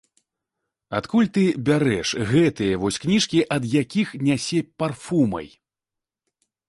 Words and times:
Адкуль 0.99 1.27
ты 1.35 1.43
бярэш 1.67 2.09
гэтыя 2.31 2.79
вось 2.85 2.99
кніжкі, 3.03 3.43
ад 3.57 3.63
якіх 3.81 4.17
нясе 4.25 4.59
парфумай? 4.81 5.47